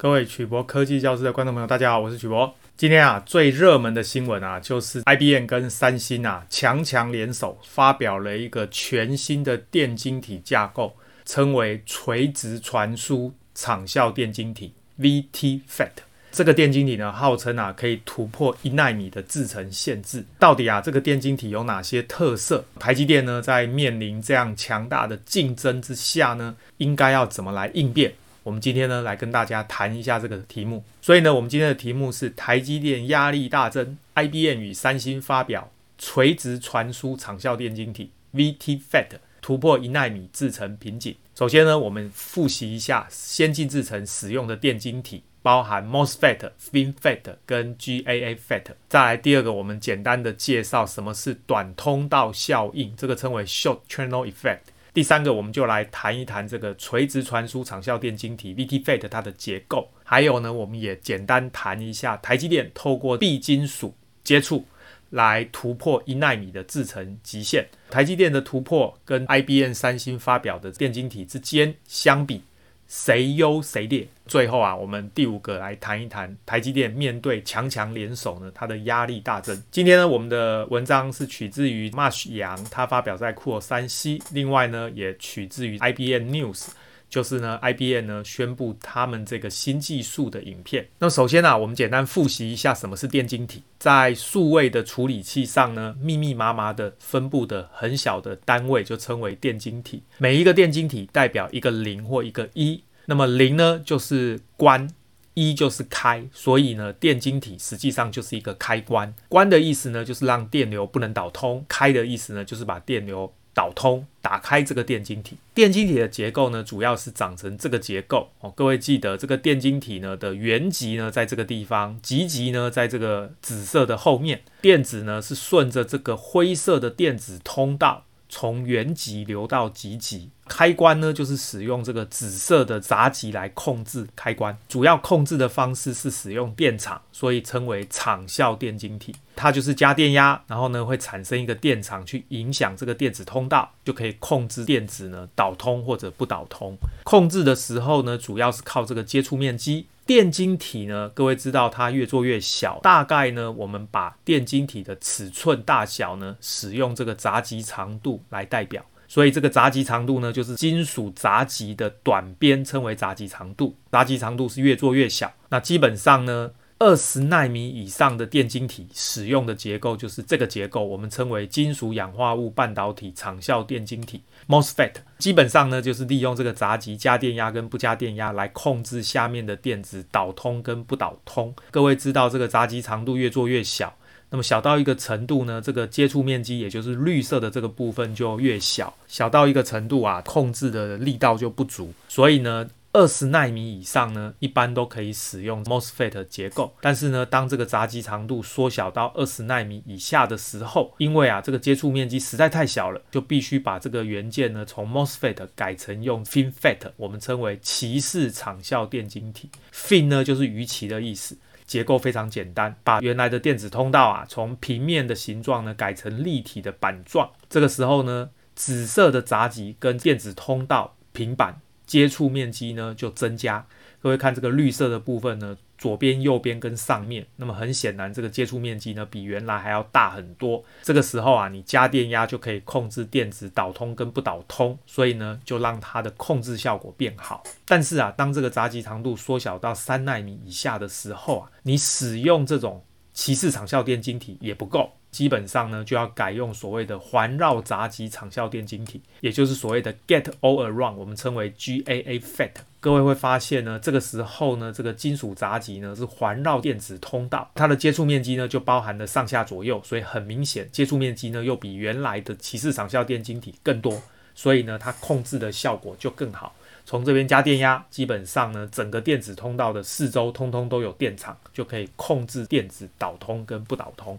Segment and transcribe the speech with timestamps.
[0.00, 2.54] 各位曲博科技教室的观众朋友，大家好，我是曲博。
[2.76, 15.90] 今天啊，最热门的新闻啊，就是 IBM 跟三星啊强强联手，发表了一个全新的电晶体架构，称为垂直传输场效电晶体 VT-FET。
[16.30, 20.24] 这个电晶体呢，号称啊可以突破一纳米的制程限制。
[20.38, 22.64] 到底啊，这个电晶体有哪些特色？
[22.78, 28.12] 台积电呢，在面临这样强大的竞争之下呢，应该要怎么来应变？
[28.42, 30.82] 我们今天呢，来跟大家谈一下这个题目。
[31.02, 39.06] 所以呢，我们今天的题目是台积电压力大增，IBM 与三星发表垂直传输长效电晶体 VT-FET
[39.40, 41.14] 突破一纳米制程瓶颈。
[41.34, 48.64] 首先呢，我们复习一下先进制程使用的电晶体，包含 MOSFET、FinFET 跟 GAA-FET。
[48.88, 54.58] 再来第二个，我们简单的介绍什么是短通道效应，这个称为 Short Channel Effect。
[54.94, 64.64] 第三个，我们就来谈一谈这个垂直传输长效电晶体 VT-FET 它的结构，还有呢，我们也简单谈一下台积电透过 B 金属接触
[65.10, 67.66] 来突破一纳米的制程极限。
[67.90, 72.42] 台积电的突破跟 IBM、三星发表的电晶体之间相比。
[72.88, 74.06] 谁优谁劣？
[74.26, 79.62] 最后啊，我们第五个来谈一谈台积电面对强强联手呢，它的压力大增。
[79.70, 86.68] 今天呢，我们的文章是取自于 Marsh 杨，他发表在酷我三 C，另外呢，也取自于 IBM News。
[87.08, 90.86] 就是呢，IBM 呢宣布他们这个新技术的影片。
[90.98, 93.62] 那首先呢、啊，我们简单复习一下什么是电晶体。
[93.78, 100.02] 在数位的处理器上呢，密密麻麻的分布的很小的单位就称为电晶体。
[100.18, 102.82] 每一个电晶体代表一个零或一个一。
[103.06, 104.86] 那么零呢就是关，
[105.32, 106.22] 一就是开。
[106.32, 109.14] 所以呢，电晶体实际上就是一个开关。
[109.28, 113.32] 关的意思呢就是让电流不能导通，开的意思呢就是把电流。
[113.58, 115.36] 导通，打开这个电晶体。
[115.52, 118.52] 电晶体的结构呢，主要是长成这个结构哦。
[118.54, 124.42] 各位记得，这个电晶体呢的原极呢，在这个地方，极极呢，在这个紫色的后面。
[124.62, 128.04] 电子呢是顺着这个灰色的电子通道。
[128.28, 134.56] 从原极流到极极，开关呢就是使用这个紫色的闸极来控制开关。
[134.68, 139.14] 主要控制的方式是使用电场，所以称为场效电晶体。
[139.34, 146.76] 它就是加电压，然后呢会产生一个电场去影响这个电子通道，就可以控制电子呢导通或者不导通。
[147.04, 149.86] 控制的时候呢，主要是靠这个接触面积。
[150.08, 163.76] 电晶体呢，各位知道它越做越小，大概呢，我们把电晶体的尺寸大小呢，使用这个闸极长度来代表，所以这个闸极长度呢，就是金属闸极的短边，称为闸极长度。
[163.92, 166.50] 闸极长度是越做越小，那基本上呢。
[166.80, 174.92] 二十纳米以上的电晶体使用的结构就是这个结构，我们称为金属氧化物半导体场效电晶体 （MOSFET）。
[175.18, 181.52] 基本上呢，就是利用这个杂极加电压跟不加电压来控制下面的电子导通跟不导通。
[181.72, 183.92] 各位知道，这个杂极长度越做越小，
[184.30, 192.68] 那么小到一个程度呢，这个接触面积也就是绿色的这个部分就越小，小到一个程度啊，控制的力道就不足，所以呢。
[192.98, 196.74] 二十纳米以上呢，一般都可以使用 MOSFET 结构。
[196.80, 209.48] 但是呢，当这个闸极长度缩小到二十纳米以下的时候，因为啊这个接触面积实在太小了，就必须把这个元件呢从 MOSFET 改成用 FinFET，我们称为鳍式场效电晶体。
[209.72, 217.30] Fin 呢就是鱼鳍的意思，结构非常简单，把原来的电子通道啊从平面的形状呢改成立体的板状。
[217.48, 221.60] 这个时候呢，紫色的闸极跟电子通道平板。
[221.88, 223.66] 接触面积呢就增加，
[224.00, 230.62] 各位看这个绿色的部分呢，左边、右边跟上面，那么很显然这个接触面积呢比原来还要大很多。
[230.82, 237.42] 这个时候啊，你加电压就可以控制电子导通跟不导通，所以呢就让它的控制效果变好。
[237.64, 242.84] 但是啊，当这个闸极长度缩小到三纳米以下的时候啊，你使用这种
[243.14, 244.92] 鳍式场效电晶体也不够。
[245.18, 252.52] 基本上呢，就要改用所谓的环绕闸极场效电晶体，也就是所谓的 get All Around，我们称为 GAA-FET。
[252.78, 264.00] 各位会发现呢，这个时候呢，这个金属闸极呢是环绕电子通道，它的接触面积呢就包含了上下左右，所以很明显接触面积呢又比原来的骑士场效电晶体更多，
[264.36, 266.54] 所以呢它控制的效果就更好。
[266.84, 274.16] 从这边加电压，基本上呢，整个电子通道的四周通通都有电场，就可以控制电子导通跟不导通。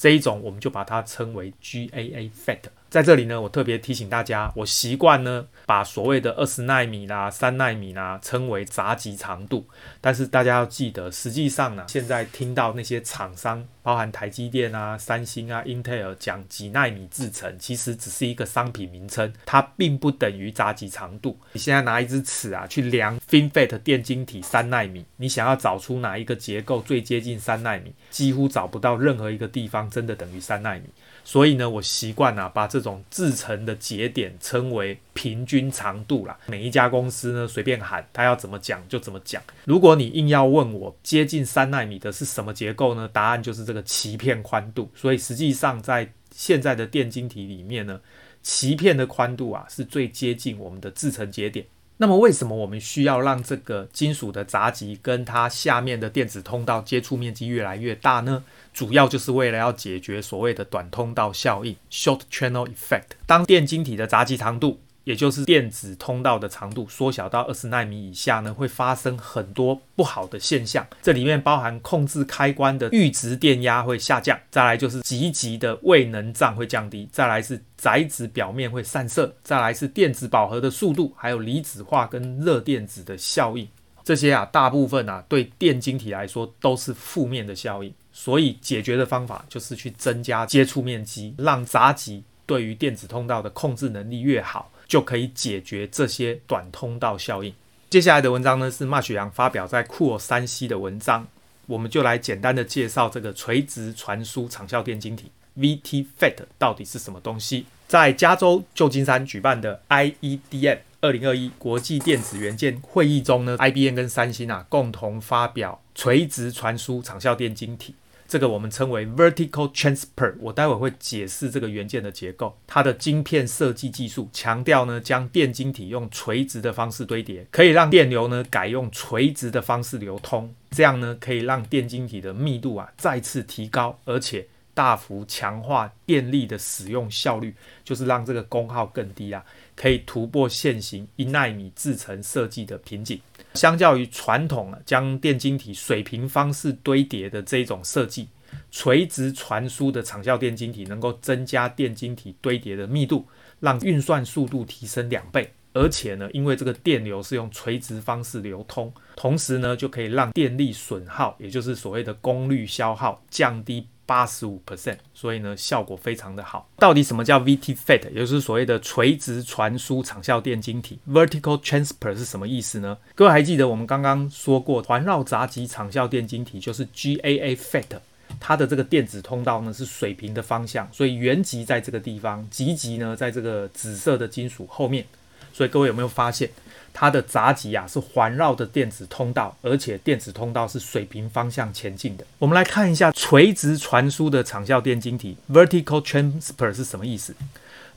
[0.00, 2.60] 这一种我们就把它称为 GAA FET。
[2.90, 9.64] 在这里呢，我特别提醒大家，我习惯呢把所谓的二十纳米啦、三纳米啦称为闸极长度，
[10.00, 21.38] 但是大家要记得，实际上呢，现在听到那些厂商，包含台积电啊、三星啊、英特尔讲几纳米制程，其实只是一个商品名称，它并不等于闸极长度。
[21.52, 30.82] 你现在拿一支尺啊去量 FinFET 电晶体三纳米，你想要找出哪一个结构最接近三纳米，几乎找不到任何一个地方真的等于三纳米。
[31.30, 36.36] 所以呢，我习惯啊，把这种制程的节点称为平均长度啦。
[36.48, 39.40] 每一家公司呢，随便喊，他要怎么讲就怎么讲。
[39.64, 43.08] 如果你硬要问我接近三纳米的是什么结构呢？
[43.12, 44.90] 答案就是这个鳍片宽度。
[44.92, 48.00] 所以实际上在现在的电晶体里面呢，
[48.42, 51.64] 鳍片的宽度啊是最接近我们的制程节点。
[52.02, 58.42] 那么为什么我们需要让这个金属的杂极跟它下面的电子通道接触面积越来越大呢？
[58.72, 63.02] 主要就是为了要解决所谓的短通道效应 （short channel effect）。
[63.26, 70.86] 当电晶体的杂极长度，也就是电子通道的长度缩小到二十纳米以下呢，会发生很多不好的现象。
[71.02, 83.66] 这里面包含控制开关的阈值电压会下降，再来就是极极的位能障会降低，再来是载子表面会散射，再来是电子饱和的速度，还有离子化跟热电子的效应。
[84.02, 87.92] 这些啊，大部分啊，对电晶体来说都是负面的效应。
[88.12, 94.70] 所以解决的方法就是去增加接触面积，让闸极对于电子通道的控制能力越好。
[94.90, 97.54] 就可以解决这些短通道效应。
[97.88, 101.28] 接下来的文章呢，是马雪阳发表在酷我三 C 的文章，
[101.66, 107.66] 我们就来简单的介绍这个垂直传输长效电晶体 VT FET 到底是什么东西。
[107.86, 117.94] 在加州旧金山举办的 IEDM 二零二一国际电子元件会议中呢，IBM 跟三星啊共同发表垂直传输长效电晶体。
[118.30, 122.56] 这个我们称为 vertical transfer，我待会会解释这个元件的结构。
[122.64, 139.44] 它的晶片设计技术强调呢，将电晶体用垂直的方式堆叠，可以让电流呢改用垂直的方式流通，这样呢可以让电晶体的密度啊再次提高，而且大幅强化电力的使用效率，就是让这个功耗更低啊，
[139.74, 143.20] 可以突破现行一纳米制程设计的瓶颈。
[143.54, 148.28] 相较于传统将电晶体水平方式堆叠的这种设计，
[148.70, 153.26] 垂直传输的长效电晶体能够增加电晶体堆叠的密度，
[153.58, 155.50] 让运算速度提升两倍。
[155.72, 163.86] 而且呢，因为这个电流是用垂直方式流通，同时呢，就可以让电力损耗，也就是所谓的功率消耗降低。
[164.10, 166.68] 八十五 percent，所以呢，效果非常的好。
[166.76, 172.98] 到底什么叫 VT FET，也就是所谓的垂直传输场效电晶体 （Vertical Transfer） 是什么意思呢？
[173.14, 178.00] 各位还记得我们刚刚说过，环绕闸极场效电晶体就是 GAA FET，
[178.40, 185.06] 它的这个电子通道呢是水平的方向，所以原极在这个地方，极极呢在这个紫色的金属后面。
[185.52, 186.48] 所以各位有没有发现？
[186.92, 192.24] 它的闸极啊是环绕的电子通道，而且电子通道是水平方向前进的。
[192.38, 197.34] 我们来看一下垂直传输的场效电晶体 （vertical transfer） 是什么意思？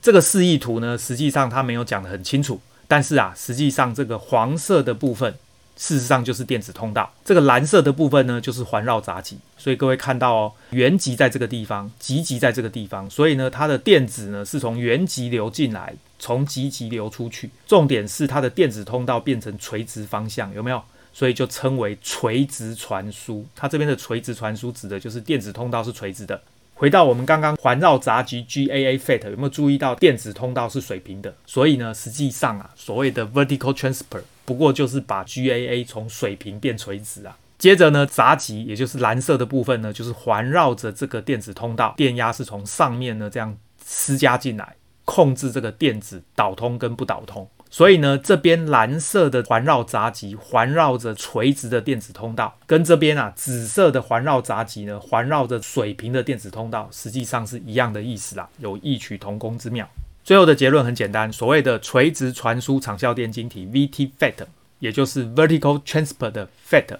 [0.00, 2.60] 这个示意图呢，实际上它没有讲得很清楚。
[2.86, 5.34] 但是啊，实际上这个黄色的部分，
[5.76, 9.38] 事实上就是电子通道；这个蓝色的部分呢，就是环绕闸极。
[9.56, 15.94] 所以各位看到哦，原极在这个地方，极极在这个地方，所以呢，它的电子呢是从原极流进来。
[16.16, 20.82] 从极极流出去，重点是它的电子通道变成垂直方向，有没有？
[21.12, 23.44] 所以就称为垂直传输。
[23.54, 26.40] 它这边的垂直传输指的就是电子通道是垂直的。
[26.74, 31.34] 回到我们刚刚环绕闸极 GAA FET，有没有注意到电子通道是水平的？
[31.46, 37.38] 所以呢，实际上啊，所谓的 vertical transfer 不过就是把 GAA 从水平变垂直啊。
[37.56, 44.74] 接着呢，闸极也就是蓝色的部分呢，就是环绕着这个电子通道，电压是从上面呢这样施加进来。
[45.06, 59.88] 控制这个电子导通跟不导通，所以呢，这边蓝色的环绕闸极环绕着垂直的电子通道，跟这边啊紫色的环绕闸极呢环绕着水平的电子通道，实际上是一样的意思啊，有异曲同工之妙。
[60.22, 64.46] 最后的结论很简单，所谓的垂直传输场效电晶体 VT FET，
[64.78, 66.96] 也就是 Vertical Transport 的 FET。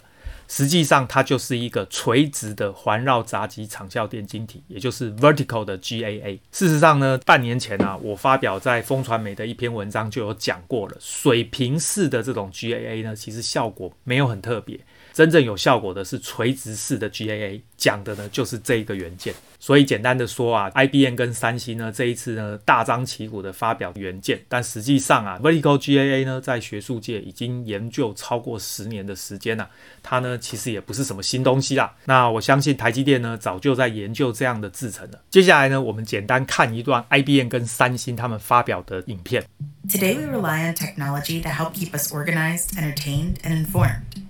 [0.48, 6.38] 实际上，它就是一个垂直的环绕闸极场效电晶体，也就是 vertical 的 GAA。
[6.52, 14.78] 事实上呢，半年前啊，我发表在风传媒的一篇文章就有讲过了，水平式的这种 GAA 呢，其实效果没有很特别。
[15.14, 19.32] 真正有效果的是垂直式的 GAA，讲的呢就是这一个元件。
[19.60, 29.70] 所以简单的说啊，IBM 跟三星呢这一次呢大张旗鼓的发表元件，但实际上啊，Vertical GAA 呢在学术界已经研究超过十年的时间了，
[30.02, 31.94] 它呢呢，其实也不是什么新东西啦。
[32.06, 35.20] 那我相信台积电呢，早就在研究这样的制程了。
[35.30, 39.44] 接下来呢，我们简单看一段 IBM 跟三星他们发表的影片。
[39.88, 44.23] Today we rely on technology to help keep us organized, entertained, and informed.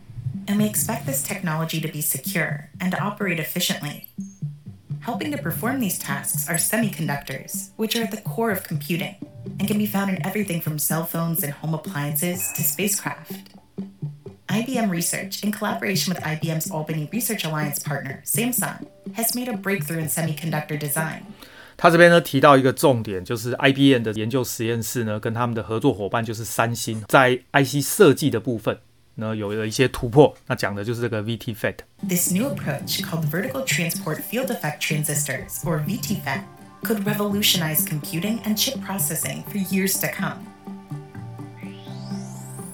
[0.47, 4.09] And we expect this technology to be secure and to operate efficiently.
[5.01, 9.15] Helping to perform these tasks are semiconductors, which are at the core of computing
[9.59, 13.33] and can be found in everything from cell phones and home appliances to spacecraft.
[14.47, 19.99] IBM Research, in collaboration with IBM's Albany Research Alliance partner, Samsung, has made a breakthrough
[19.99, 21.21] in semiconductor design.
[21.77, 28.79] 他这边呢提到一个重点，就是 IBM 的研究实验室呢跟他们的合作伙伴就是三星，在 IC 设计的部分
[29.16, 30.34] 呢有了一些突破。
[30.46, 31.76] 那讲的就是这个 VT-FET。
[32.08, 36.40] This new approach, called vertical transport field effect transistors, or VT-FET,
[36.82, 40.38] could revolutionize computing and chip processing for years to come.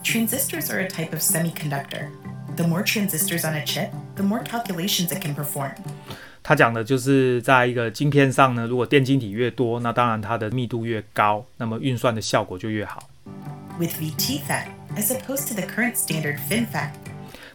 [0.03, 2.09] Transistors are a type of semiconductor.
[2.57, 5.73] The more transistors on a chip, the more calculations it can perform.
[6.43, 13.09] 他讲的就是在一个晶片上呢，如果电晶体越多，那当然它的密度越高，那么运算的效果就越好。
[13.79, 14.67] With VT-FET,
[14.97, 16.91] as opposed to the current standard FinFET.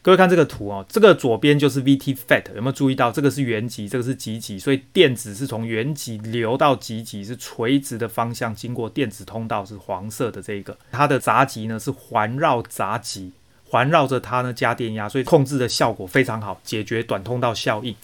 [0.01, 13.31] 各位看这个图哦，这个左边就是 VT-FET，有没有注意到这个是原极，这个是极极，所以电子是从原极流到极极，是垂直的方向，经过电子通道是黄色的这个，它的闸极呢是环绕闸极，
[13.67, 17.95] 环绕着它呢加电压，所以控制的效果非常好，解决短通道效应。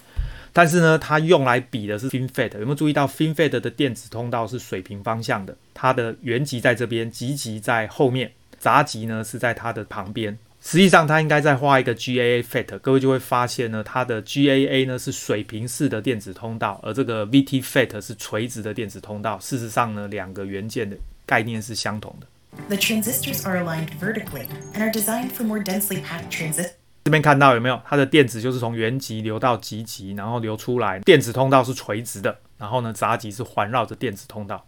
[0.52, 10.38] 但是呢，它用来比的是 FinFET，有没有注意到 FinFET 的电子通道是水平方向的，它的原极在这边，极极在后面，闸极呢是在它的旁边。
[10.64, 19.40] 实际上，它应该再画一个 GAA FET，各位就会发现呢，它的 GAA 呢是水平式的电子通道，而这个 VT FET 是垂直的电子通道。
[19.40, 22.28] 事实上呢，两个元件的概念是相同的。
[22.68, 26.74] The transistors are aligned vertically and are designed for more densely packed transistors.
[27.06, 27.82] 这边看到有没有？
[27.84, 34.64] 它的电子就是从原极流到极极，然后流出来，电子通道是垂直的，然后呢，闸极是环绕着电子通道。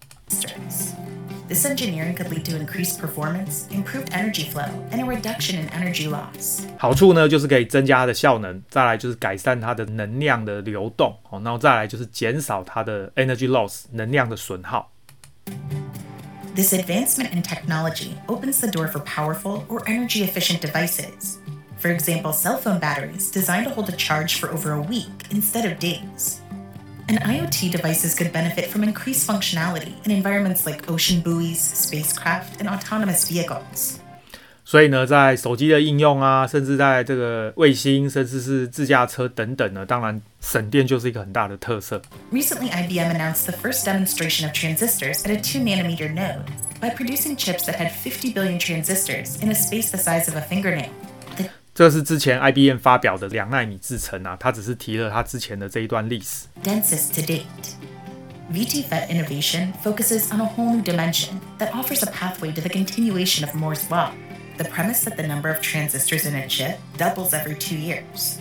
[1.53, 6.09] This engineering could lead to increased performance, improved energy flow, and a reduction in energy
[6.09, 6.63] loss.
[6.79, 14.93] 好处呢，就是可以增加它的效能，再来就是改善它的能量的流动，哦，然后再来就是减少它的 energy loss 能量的损耗。
[16.55, 21.37] This advancement in technology opens the door for powerful or energy efficient devices.
[21.79, 25.65] For example, cell phone batteries designed to hold a charge for over a week instead
[25.65, 26.41] of days.
[27.09, 32.69] And IoT devices could benefit from increased functionality in environments like ocean buoys, spacecraft, and
[32.69, 33.97] autonomous vehicles.
[34.63, 42.03] 所以呢，在手机的应用啊，甚至在这个卫星，甚至是自驾车等等呢，当然省电就是一个很大的特色。
[42.31, 46.45] Recently, IBM announced the first demonstration of transistors at a 2 nanometer node
[46.83, 50.43] by producing chips that had 50 billion transistors in a space the size of a
[50.43, 50.91] fingernail.
[51.75, 56.47] 这是之前 IBM 发表的两奈米制程啊，它只是提了它之前的这一段历史。
[56.65, 57.45] Densest to date,
[58.53, 63.47] VT-FET innovation focuses on a whole new dimension that offers a pathway to the continuation
[63.47, 64.11] of Moore's law,
[64.57, 68.41] the premise that the number of transistors in a chip doubles every two years.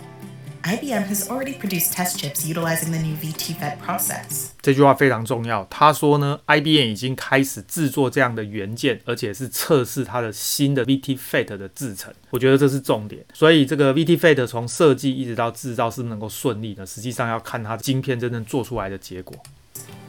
[0.62, 4.48] IBM has already produced test chips utilizing the new VT-FET process.
[4.60, 5.66] 这句话非常重要。
[5.70, 12.12] 他说呢，IBM 已经开始制作这样的元件，而且是测试它的新的 VT-FET 的制程。
[12.28, 13.24] 我觉得这是重点。
[13.32, 16.84] 所以这个 VT-FET 从设计一直到制造是不是能够顺利呢？
[16.84, 19.34] 实际上要看它的晶片真正做出来的结果。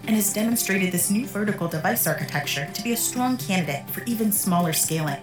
[0.08, 4.34] And has demonstrated this new vertical device architecture to be a strong candidate for even
[4.34, 5.20] smaller scaling.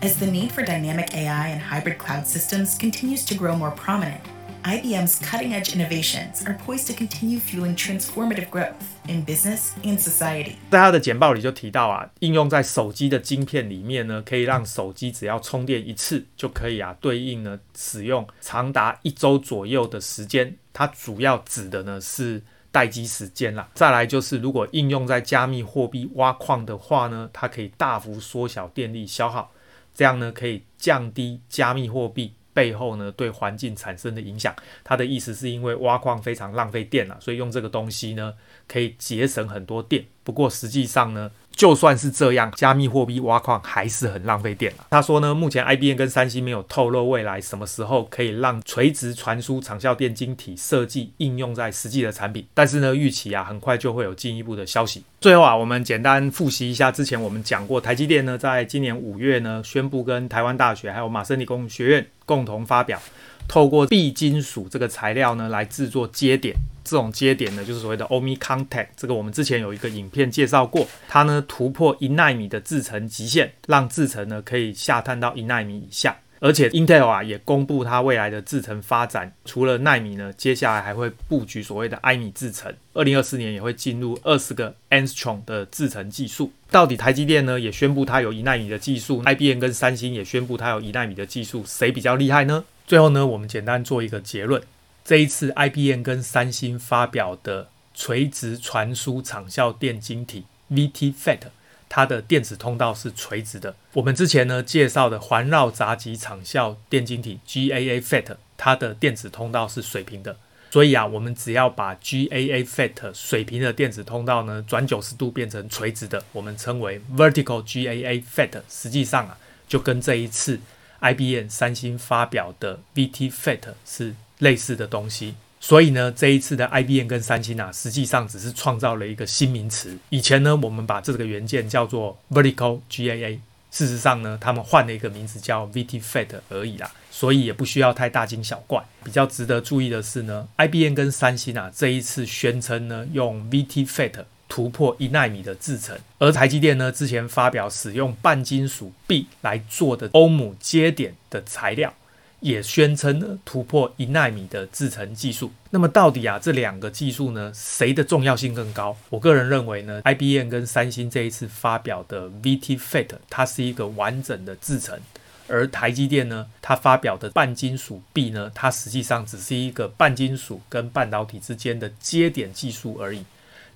[0.00, 4.20] As the need for dynamic AI and hybrid cloud systems continues to grow more prominent.
[4.67, 8.75] IBM's cutting-edge innovations are poised to continue fueling transformative growth
[9.07, 10.55] in business and society。
[10.69, 20.53] 在他的简报里就提到啊，应用在手机的晶片里面呢，可以让手机只要充电一次就可以啊，对应呢使用长达一周左右的时间。
[20.73, 23.69] 它主要指的呢是待机时间啦。
[23.73, 29.49] 再来就是，如果应用在加密货币挖矿的话呢，它可以大幅缩小电力消耗，
[29.95, 32.33] 这样呢可以降低加密货币。
[32.57, 34.51] 背后呢，对环境产生的影响，
[34.83, 38.33] 他的意思是因为挖矿非常浪费电了，所以用这个东西呢，
[38.67, 40.03] 可以节省很多电。
[40.23, 44.85] 不过实际上呢，就算是这样，加密货币挖矿还是很浪费电了。
[44.91, 55.01] 他说呢，目前 IBM 跟三星没有透露未来什么时候可以让垂直传输长效电晶体设计应用在实际的产品，但是呢，预期啊，很快就会有进一步的消息。
[55.19, 63.01] 最后啊，我们简单复习一下之前我们讲过，台积电呢，在今年五月呢，宣布跟台湾大学还有麻省理工学院共同发表，
[63.47, 66.55] 透过钡金属这个材料呢，来制作接点。
[66.87, 68.89] 这种接点呢，就是所谓的 o m i c o n t a c t。
[68.95, 76.15] 这个我们之前有一个影片介绍过，它呢突破一纳米的制程极限，让制程呢可以下探到一纳米以下。
[76.39, 86.51] 而且 Intel 啊也公布它未来的制程发展，除了纳米呢，接下来还会布局所谓的埃米制程，二零二四年也会进入二十个 Angstrom 的制程技术。
[86.69, 92.63] 到底台积电呢也宣布它有一纳米的技术，IBM 跟三星也宣布它有一纳米的技术，谁比较厉害呢？
[92.85, 94.61] 最后呢，我们简单做一个结论，
[95.07, 101.43] 这一次 IBM 跟三星发表的垂直传输场效电晶体 VT-FET。
[101.87, 103.73] 它的电子通道是垂直的。
[103.93, 110.35] 我们之前呢介绍的环绕杂极场效电晶体 GAA FET，它的电子通道是水平的。
[110.71, 118.61] 所以啊，我们只要把 GAA FET 水平的电子通道呢转九十度变成垂直的，我们称为 Vertical GAA FET。
[118.67, 119.37] 实际上啊，
[119.69, 120.59] 就跟这一次
[120.99, 125.35] IBM 三星发表的 VT FET 是类似的东西。
[125.59, 129.97] 所以呢，这一次的 IBM 跟三星啊，实际上只是创造了一个新名词。
[130.09, 133.39] 以前呢，我们把这个元件叫做 Vertical GAA，
[133.71, 136.91] 事实上呢，他们换了一个名字叫 VT-FET 而已啦。
[137.09, 138.83] 所以也不需要太大惊小怪。
[139.03, 151.91] 比较值得注意的是呢，IBM 跟三星啊，这一次宣称呢，用 VT-FET 突破一奈米的制程，而台积电呢，之前发表使用半金属壁来做的欧姆接点的材料。
[152.39, 155.51] 也宣称呢，突破一纳米的制程技术。
[155.69, 158.95] 那么到底啊，这两个技术呢，谁的重要性更高？
[159.09, 164.99] 我个人认为呢，IBM 跟三星这一次发表的 VT-FET，它是一个完整的制程，
[165.47, 173.23] 而台积电呢，它发表的半金属壁呢，它实际上只是一个半金属跟半导体之间的接点技术而已。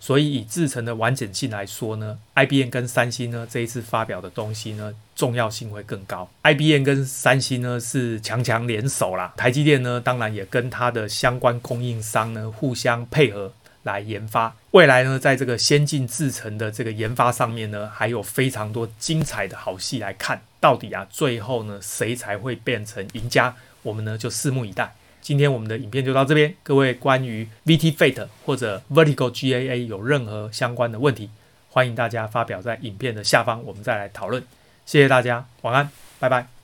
[0.01, 6.27] 所以以制程的完整性来说呢，IBM 跟三星呢这一次发表的东西呢重要性会更高。
[6.41, 13.53] IBM 跟三星呢是强强联手啦，台积电呢当然也跟它的相关供应商呢互相配合
[13.83, 14.55] 来研发。
[14.71, 20.41] 未来呢在这个先进制程的这个研发上面呢，还有非常多精彩的好戏来看。
[20.59, 23.55] 到底啊最后呢谁才会变成赢家？
[23.83, 24.95] 我们呢就拭目以待。
[25.21, 26.53] 今天我们的影片就到这边。
[26.63, 31.29] 各位关于 VT Fate 或者 Vertical GAA 有任何相关的问题，
[31.69, 34.43] 欢迎大家发表在影片的下方，我们再来讨论。
[34.85, 36.60] 谢谢大家，晚安，拜拜。